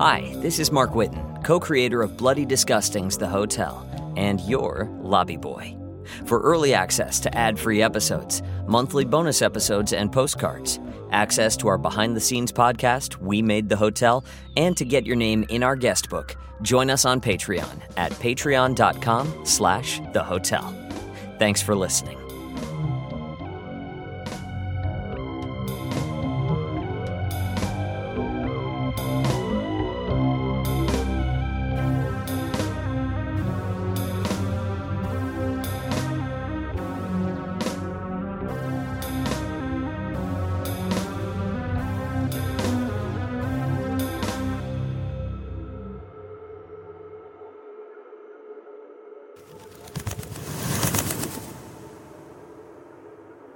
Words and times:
Hi, 0.00 0.34
this 0.38 0.58
is 0.58 0.72
Mark 0.72 0.90
Whitten, 0.90 1.44
co 1.44 1.60
creator 1.60 2.02
of 2.02 2.16
Bloody 2.16 2.44
Disgusting's 2.44 3.16
The 3.16 3.28
Hotel, 3.28 3.88
and 4.16 4.40
your 4.40 4.88
lobby 5.00 5.36
boy. 5.36 5.76
For 6.24 6.40
early 6.40 6.74
access 6.74 7.20
to 7.20 7.32
ad 7.38 7.56
free 7.56 7.80
episodes, 7.80 8.42
monthly 8.66 9.04
bonus 9.04 9.40
episodes, 9.40 9.92
and 9.92 10.10
postcards, 10.10 10.80
access 11.12 11.56
to 11.58 11.68
our 11.68 11.78
behind 11.78 12.16
the 12.16 12.20
scenes 12.20 12.50
podcast, 12.50 13.18
We 13.18 13.40
Made 13.40 13.68
the 13.68 13.76
Hotel, 13.76 14.24
and 14.56 14.76
to 14.78 14.84
get 14.84 15.06
your 15.06 15.14
name 15.14 15.44
in 15.48 15.62
our 15.62 15.76
guest 15.76 16.10
book, 16.10 16.34
join 16.60 16.90
us 16.90 17.04
on 17.04 17.20
Patreon 17.20 17.80
at 17.96 18.10
patreon.com 18.14 19.46
slash 19.46 20.00
the 20.12 20.24
hotel. 20.24 20.74
Thanks 21.38 21.62
for 21.62 21.76
listening. 21.76 22.23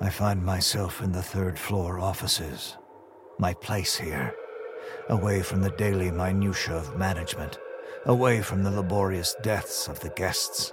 I 0.00 0.10
find 0.10 0.44
myself 0.44 1.02
in 1.02 1.10
the 1.10 1.22
third 1.22 1.58
floor 1.58 1.98
offices. 1.98 2.76
My 3.40 3.52
place 3.54 3.96
here. 3.96 4.32
Away 5.08 5.42
from 5.42 5.60
the 5.60 5.70
daily 5.70 6.12
minutiae 6.12 6.76
of 6.76 6.96
management. 6.96 7.58
Away 8.06 8.40
from 8.42 8.62
the 8.62 8.70
laborious 8.70 9.34
deaths 9.42 9.88
of 9.88 9.98
the 9.98 10.10
guests. 10.10 10.72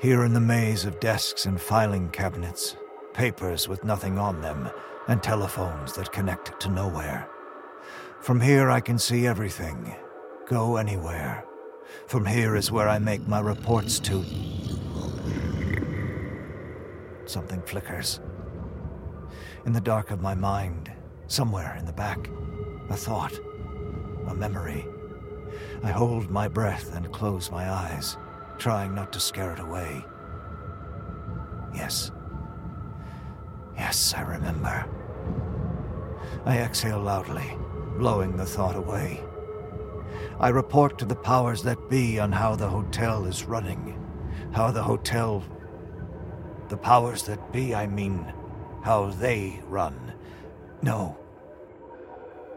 Here 0.00 0.24
in 0.24 0.32
the 0.32 0.40
maze 0.40 0.84
of 0.84 1.00
desks 1.00 1.46
and 1.46 1.60
filing 1.60 2.08
cabinets, 2.10 2.76
papers 3.14 3.68
with 3.68 3.84
nothing 3.84 4.16
on 4.16 4.40
them, 4.40 4.70
and 5.08 5.20
telephones 5.20 5.94
that 5.94 6.12
connect 6.12 6.60
to 6.60 6.68
nowhere. 6.70 7.28
From 8.20 8.40
here 8.40 8.70
I 8.70 8.80
can 8.80 8.98
see 8.98 9.26
everything, 9.26 9.94
go 10.46 10.76
anywhere. 10.76 11.44
From 12.06 12.26
here 12.26 12.54
is 12.54 12.70
where 12.70 12.88
I 12.88 12.98
make 12.98 13.26
my 13.26 13.40
reports 13.40 13.98
to. 14.00 14.24
Something 17.26 17.62
flickers. 17.62 18.20
In 19.64 19.72
the 19.72 19.80
dark 19.80 20.10
of 20.10 20.20
my 20.20 20.34
mind, 20.34 20.92
somewhere 21.26 21.76
in 21.78 21.86
the 21.86 21.92
back, 21.92 22.28
a 22.90 22.96
thought, 22.96 23.38
a 24.26 24.34
memory. 24.34 24.86
I 25.82 25.90
hold 25.90 26.30
my 26.30 26.48
breath 26.48 26.94
and 26.94 27.12
close 27.12 27.50
my 27.50 27.70
eyes, 27.70 28.16
trying 28.58 28.94
not 28.94 29.12
to 29.14 29.20
scare 29.20 29.52
it 29.52 29.58
away. 29.58 30.04
Yes. 31.74 32.10
Yes, 33.76 34.14
I 34.14 34.22
remember. 34.22 34.86
I 36.44 36.58
exhale 36.58 37.00
loudly, 37.00 37.56
blowing 37.98 38.36
the 38.36 38.46
thought 38.46 38.76
away. 38.76 39.22
I 40.38 40.48
report 40.48 40.98
to 40.98 41.04
the 41.04 41.16
powers 41.16 41.62
that 41.62 41.88
be 41.88 42.20
on 42.20 42.32
how 42.32 42.54
the 42.54 42.68
hotel 42.68 43.24
is 43.24 43.44
running, 43.44 43.98
how 44.52 44.70
the 44.70 44.82
hotel 44.82 45.42
the 46.68 46.76
powers 46.76 47.22
that 47.24 47.52
be, 47.52 47.74
I 47.74 47.86
mean, 47.86 48.32
how 48.82 49.10
they 49.10 49.60
run. 49.66 50.12
No. 50.82 51.16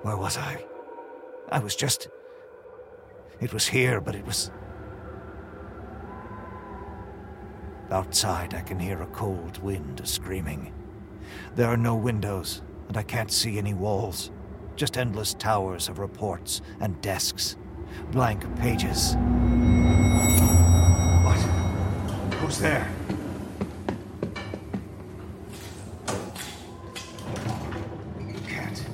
Where 0.02 0.17
was 0.17 0.38
I? 0.38 0.66
I 1.50 1.59
was 1.59 1.75
just. 1.75 2.08
It 3.39 3.53
was 3.53 3.67
here, 3.67 4.02
but 4.02 4.16
it 4.16 4.25
was. 4.25 4.52
Outside, 7.90 8.53
I 8.53 8.62
can 8.62 8.79
hear 8.79 9.01
a 9.01 9.07
cold 9.07 9.59
wind 9.63 10.01
screaming. 10.03 10.74
There 11.56 11.68
are 11.68 11.78
no 11.78 11.95
windows, 11.95 12.62
and 12.88 12.97
I 12.97 13.03
can't 13.03 13.31
see 13.31 13.57
any 13.57 13.74
walls. 13.74 14.31
Just 14.75 14.97
endless 14.97 15.34
towers 15.34 15.88
of 15.89 16.00
reports 16.00 16.62
and 16.79 17.01
desks. 17.01 17.56
Blank 18.12 18.44
pages. 18.57 19.16
What? 21.24 21.38
Who's 22.39 22.59
there? 22.59 22.88
Can't. 28.47 28.85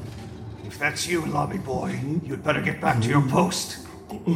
If 0.65 0.72
that's 0.83 1.07
you, 1.07 1.25
lobby 1.27 1.57
boy, 1.59 1.97
you'd 2.25 2.43
better 2.43 2.59
get 2.59 2.81
back 2.81 3.01
to 3.01 3.07
your 3.07 3.21
post. 3.21 3.87
You 4.27 4.33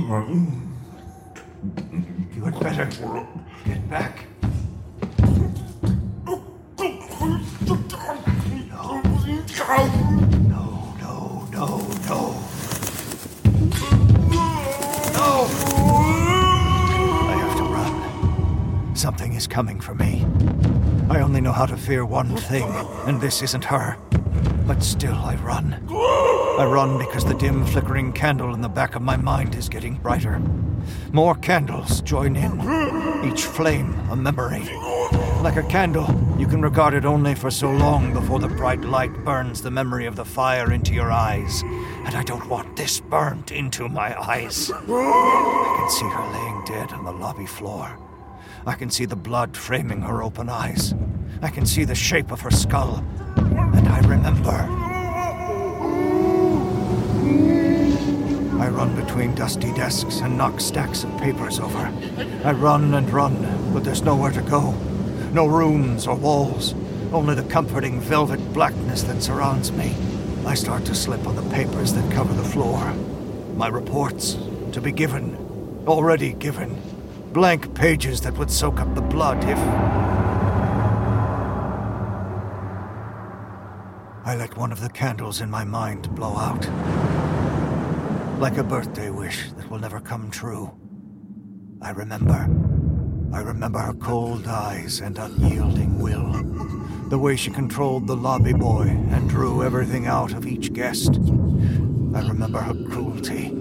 had 2.45 2.57
better 2.61 3.27
get 3.65 3.89
back. 3.89 4.25
No, 10.47 10.95
no, 11.01 11.47
no, 11.51 11.67
no. 12.07 12.19
No! 15.11 15.47
I 17.27 17.35
have 17.41 17.57
to 17.57 17.63
run. 17.63 18.95
Something 18.95 19.33
is 19.33 19.47
coming 19.47 19.81
for 19.81 19.93
me. 19.95 20.25
I 21.09 21.19
only 21.19 21.41
know 21.41 21.51
how 21.51 21.65
to 21.65 21.75
fear 21.75 22.05
one 22.05 22.37
thing, 22.37 22.69
and 23.05 23.19
this 23.19 23.41
isn't 23.41 23.65
her. 23.65 23.97
But 24.65 24.81
still, 24.81 25.15
I 25.15 25.35
run. 25.35 26.36
I 26.57 26.65
run 26.65 26.97
because 26.97 27.23
the 27.23 27.35
dim, 27.35 27.63
flickering 27.67 28.11
candle 28.11 28.55
in 28.55 28.61
the 28.61 28.67
back 28.67 28.95
of 28.95 29.03
my 29.03 29.15
mind 29.15 29.53
is 29.53 29.69
getting 29.69 29.97
brighter. 29.97 30.41
More 31.11 31.35
candles 31.35 32.01
join 32.01 32.35
in, 32.35 32.59
each 33.23 33.43
flame 33.43 33.93
a 34.09 34.15
memory. 34.15 34.67
Like 35.43 35.57
a 35.57 35.67
candle, 35.69 36.07
you 36.39 36.47
can 36.47 36.63
regard 36.63 36.95
it 36.95 37.05
only 37.05 37.35
for 37.35 37.51
so 37.51 37.69
long 37.69 38.11
before 38.11 38.39
the 38.39 38.47
bright 38.47 38.81
light 38.81 39.13
burns 39.23 39.61
the 39.61 39.69
memory 39.69 40.07
of 40.07 40.15
the 40.15 40.25
fire 40.25 40.73
into 40.73 40.95
your 40.95 41.11
eyes. 41.11 41.61
And 42.05 42.15
I 42.15 42.23
don't 42.23 42.49
want 42.49 42.75
this 42.75 43.01
burnt 43.01 43.51
into 43.51 43.87
my 43.87 44.19
eyes. 44.19 44.71
I 44.71 45.75
can 45.77 45.89
see 45.91 46.09
her 46.09 46.31
laying 46.33 46.63
dead 46.65 46.91
on 46.91 47.05
the 47.05 47.11
lobby 47.11 47.45
floor. 47.45 47.99
I 48.65 48.73
can 48.73 48.89
see 48.89 49.05
the 49.05 49.15
blood 49.15 49.55
framing 49.55 50.01
her 50.01 50.23
open 50.23 50.49
eyes. 50.49 50.95
I 51.43 51.49
can 51.49 51.67
see 51.67 51.83
the 51.83 51.93
shape 51.93 52.31
of 52.31 52.41
her 52.41 52.51
skull. 52.51 53.03
And 53.35 53.87
I 53.87 53.99
remember. 54.07 54.86
I 58.59 58.69
run 58.69 58.95
between 58.95 59.35
dusty 59.35 59.71
desks 59.73 60.19
and 60.21 60.37
knock 60.37 60.59
stacks 60.59 61.03
of 61.03 61.15
papers 61.19 61.59
over. 61.59 61.93
I 62.43 62.51
run 62.53 62.95
and 62.95 63.07
run, 63.11 63.71
but 63.71 63.83
there's 63.83 64.01
nowhere 64.01 64.31
to 64.31 64.41
go. 64.41 64.71
No 65.31 65.45
rooms 65.45 66.07
or 66.07 66.15
walls, 66.15 66.73
only 67.13 67.35
the 67.35 67.43
comforting 67.43 67.99
velvet 67.99 68.39
blackness 68.53 69.03
that 69.03 69.21
surrounds 69.21 69.71
me. 69.71 69.95
I 70.45 70.55
start 70.55 70.85
to 70.85 70.95
slip 70.95 71.27
on 71.27 71.35
the 71.35 71.49
papers 71.53 71.93
that 71.93 72.11
cover 72.11 72.33
the 72.33 72.43
floor. 72.43 72.93
My 73.55 73.67
reports, 73.67 74.37
to 74.71 74.81
be 74.81 74.91
given, 74.91 75.37
already 75.85 76.33
given. 76.33 76.81
Blank 77.33 77.75
pages 77.75 78.21
that 78.21 78.37
would 78.37 78.49
soak 78.49 78.79
up 78.79 78.95
the 78.95 79.01
blood 79.01 79.43
if. 79.43 79.57
I 84.25 84.35
let 84.35 84.57
one 84.57 84.71
of 84.71 84.81
the 84.81 84.89
candles 84.89 85.41
in 85.41 85.49
my 85.49 85.63
mind 85.63 86.13
blow 86.15 86.35
out. 86.35 87.06
Like 88.39 88.57
a 88.57 88.63
birthday 88.63 89.09
wish 89.09 89.51
that 89.53 89.67
will 89.67 89.79
never 89.79 89.99
come 89.99 90.29
true. 90.29 90.71
I 91.81 91.89
remember. 91.89 92.47
I 93.33 93.41
remember 93.41 93.79
her 93.79 93.95
cold 93.95 94.45
eyes 94.45 94.99
and 94.99 95.17
unyielding 95.17 95.97
will. 95.97 96.31
The 97.09 97.17
way 97.17 97.35
she 97.35 97.49
controlled 97.49 98.05
the 98.05 98.15
lobby 98.15 98.53
boy 98.53 98.89
and 99.09 99.27
drew 99.27 99.63
everything 99.63 100.05
out 100.05 100.33
of 100.33 100.45
each 100.45 100.71
guest. 100.71 101.15
I 101.15 102.27
remember 102.27 102.59
her 102.59 102.75
cruelty. 102.75 103.57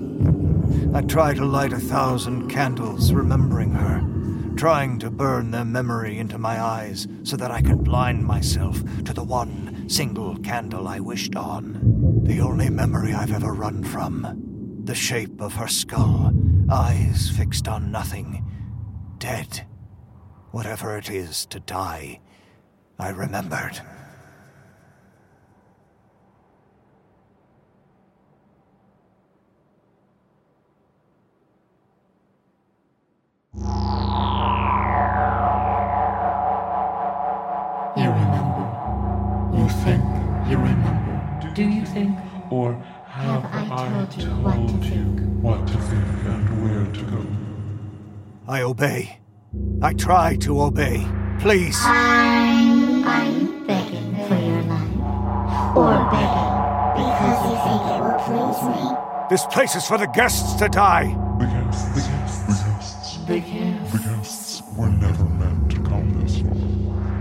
I 0.92 1.00
try 1.00 1.32
to 1.32 1.44
light 1.46 1.72
a 1.72 1.78
thousand 1.78 2.50
candles 2.50 3.14
remembering 3.14 3.72
her, 3.72 4.02
trying 4.56 4.98
to 4.98 5.10
burn 5.10 5.52
their 5.52 5.64
memory 5.64 6.18
into 6.18 6.36
my 6.36 6.60
eyes 6.60 7.08
so 7.22 7.36
that 7.38 7.50
I 7.50 7.62
could 7.62 7.82
blind 7.82 8.26
myself 8.26 8.82
to 9.04 9.14
the 9.14 9.24
one 9.24 9.88
single 9.88 10.36
candle 10.36 10.86
I 10.86 11.00
wished 11.00 11.34
on. 11.34 12.22
The 12.24 12.40
only 12.40 12.68
memory 12.68 13.14
I've 13.14 13.32
ever 13.32 13.54
run 13.54 13.82
from. 13.82 14.45
The 14.86 14.94
shape 14.94 15.40
of 15.40 15.54
her 15.54 15.66
skull, 15.66 16.32
eyes 16.70 17.28
fixed 17.28 17.66
on 17.66 17.90
nothing. 17.90 18.44
Dead. 19.18 19.66
Whatever 20.52 20.96
it 20.96 21.10
is 21.10 21.44
to 21.46 21.58
die, 21.58 22.20
I 22.96 23.08
remembered. 23.08 23.80
You 37.96 38.08
remember. 38.12 38.70
You 39.52 39.68
think 39.82 40.04
you 40.48 40.58
remember. 40.58 41.52
Do 41.56 41.68
you 41.68 41.84
think? 41.86 42.16
Or 42.50 42.74
Have 42.74 42.85
I 43.68 44.06
told 44.10 44.22
you 44.22 44.28
what 44.42 44.68
to 44.68 44.76
think? 44.88 45.20
What 45.42 45.66
to 45.66 45.76
think 45.78 46.24
and 46.24 46.62
where 46.62 46.86
to 46.92 47.02
go. 47.10 47.26
I 48.46 48.62
obey. 48.62 49.18
I 49.82 49.92
try 49.92 50.36
to 50.36 50.60
obey. 50.62 51.06
Please. 51.40 51.76
Are 51.84 53.24
you 53.24 53.64
begging 53.66 54.14
for 54.28 54.34
your 54.36 54.62
life? 54.62 55.76
Or 55.76 55.94
begging 56.12 56.54
because 56.96 57.40
you 57.44 57.56
think 57.66 57.82
it 57.90 58.00
will 58.02 58.18
please 58.26 58.62
me? 58.68 58.96
This 59.30 59.44
place 59.46 59.74
is 59.74 59.86
for 59.86 59.98
the 59.98 60.06
guests 60.06 60.54
to 60.54 60.68
die. 60.68 61.06
The 61.38 61.46
guests, 61.46 61.84
the 61.88 62.00
guests, 62.08 62.42
the 62.46 62.70
guests, 62.70 63.16
The 63.26 63.40
gift. 63.40 63.92
the 63.92 63.98
guests 63.98 64.62
were 64.78 64.88
never 64.90 65.24
meant 65.24 65.70
to 65.72 65.80
come 65.82 66.22
this 66.22 66.38
far. 66.38 66.54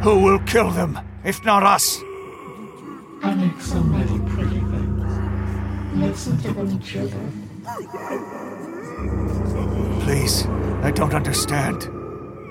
Who 0.03 0.19
will 0.23 0.39
kill 0.39 0.69
them, 0.69 0.99
if 1.23 1.43
not 1.43 1.63
us? 1.63 1.99
I 3.23 3.33
make 3.33 3.59
so 3.59 3.81
many 3.81 4.05
pretty 4.05 4.19
things. 4.19 4.34
Listen 5.95 6.37
to 6.39 6.51
them, 6.51 6.79
children. 6.81 7.31
Please, 10.01 10.45
I 10.83 10.91
don't 10.91 11.13
understand. 11.13 11.89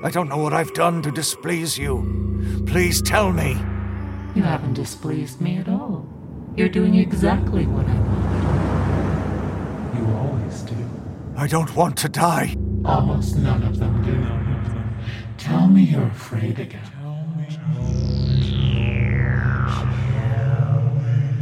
I 0.03 0.11
don't 0.11 0.29
know 0.29 0.39
what 0.39 0.53
I've 0.53 0.73
done 0.73 1.03
to 1.03 1.11
displease 1.11 1.79
you. 1.79 2.65
Please 2.67 3.03
tell 3.03 3.33
me. 3.33 3.53
You 4.35 4.43
haven't 4.43 4.75
displeased 4.75 5.41
me 5.41 5.59
at 5.59 5.69
all. 5.69 6.07
You're 6.57 6.69
doing 6.69 6.95
exactly 6.95 7.67
what 7.67 7.87
I 7.87 7.95
want. 8.01 9.99
You 9.99 10.07
always 10.17 10.63
do. 10.63 10.77
I 11.37 11.47
don't 11.47 11.75
want 11.77 11.97
to 11.99 12.09
die. 12.09 12.57
Almost 12.85 13.37
none 13.37 13.63
of 13.63 13.79
them 13.79 14.03
do. 14.05 14.25
Tell 15.39 15.69
me 15.69 15.83
you're 15.83 16.07
afraid 16.07 16.59
again. 16.59 16.81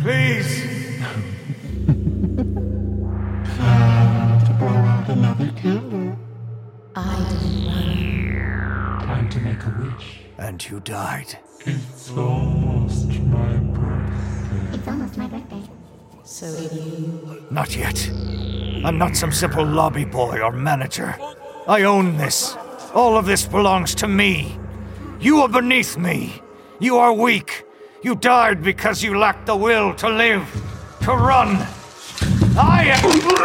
Please. 0.02 0.71
To 9.32 9.40
make 9.40 9.64
a 9.64 9.70
wish. 9.80 10.20
And 10.36 10.68
you 10.68 10.80
died. 10.80 11.38
It's 11.60 12.10
almost 12.10 13.06
my 13.06 13.56
birthday. 13.56 14.76
It's 14.76 14.88
almost 14.88 15.16
my 15.16 15.26
birthday. 15.26 15.62
So 16.22 16.54
did 16.54 16.72
you. 16.72 17.46
Not 17.50 17.74
yet. 17.74 18.10
I'm 18.84 18.98
not 18.98 19.16
some 19.16 19.32
simple 19.32 19.64
lobby 19.64 20.04
boy 20.04 20.40
or 20.40 20.52
manager. 20.52 21.16
I 21.66 21.84
own 21.84 22.18
this. 22.18 22.56
All 22.94 23.16
of 23.16 23.24
this 23.24 23.46
belongs 23.46 23.94
to 23.96 24.08
me. 24.08 24.58
You 25.18 25.38
are 25.38 25.48
beneath 25.48 25.96
me. 25.96 26.42
You 26.78 26.98
are 26.98 27.14
weak. 27.14 27.64
You 28.02 28.16
died 28.16 28.62
because 28.62 29.02
you 29.02 29.16
lacked 29.16 29.46
the 29.46 29.56
will 29.56 29.94
to 29.94 30.08
live, 30.10 30.44
to 31.02 31.12
run. 31.12 31.66
I 32.58 32.92
am. 32.96 33.41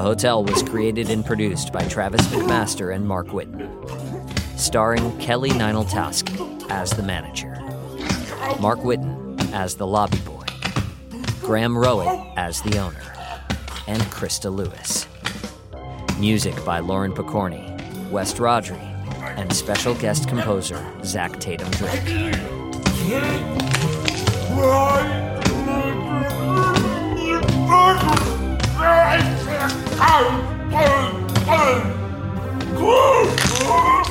The 0.00 0.06
Hotel 0.06 0.42
was 0.42 0.62
created 0.62 1.10
and 1.10 1.22
produced 1.22 1.74
by 1.74 1.86
Travis 1.86 2.26
McMaster 2.28 2.94
and 2.94 3.06
Mark 3.06 3.26
Whitten, 3.26 3.68
starring 4.58 5.14
Kelly 5.18 5.50
Nienaltowski 5.50 6.70
as 6.70 6.88
the 6.88 7.02
manager, 7.02 7.60
Mark 8.60 8.78
Whitten 8.78 9.38
as 9.52 9.74
the 9.74 9.86
lobby 9.86 10.16
boy, 10.20 10.46
Graham 11.42 11.74
Rowat 11.74 12.32
as 12.38 12.62
the 12.62 12.78
owner, 12.78 13.14
and 13.86 14.00
Christa 14.04 14.50
Lewis. 14.50 15.06
Music 16.18 16.54
by 16.64 16.78
Lauren 16.78 17.12
Pokorney, 17.12 18.10
West 18.10 18.38
Rodri, 18.38 18.80
and 19.36 19.52
special 19.52 19.94
guest 19.94 20.28
composer 20.28 20.82
Zach 21.04 21.32
Tatom-Drake. 21.32 22.00
Woo! 32.80 34.09